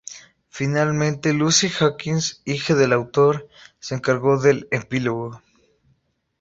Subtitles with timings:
[0.49, 5.43] Finalmente, Lucy Hawking, hija del autor, se encargó del epílogo.